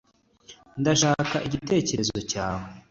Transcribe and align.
ndashaka 0.81 1.35
igitekerezo 1.47 2.13
cyawe 2.31 2.65